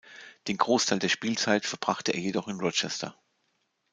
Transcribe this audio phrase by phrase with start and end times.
[0.47, 3.15] Den Großteil der Spielzeit verbrachte er jedoch in Rochester.